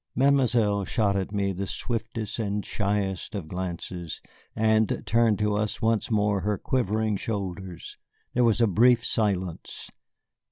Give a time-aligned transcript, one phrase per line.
[0.15, 4.19] Mademoiselle shot at me the swiftest and shyest of glances,
[4.55, 7.99] and turned to us once more her quivering shoulders.
[8.33, 9.91] There was a brief silence.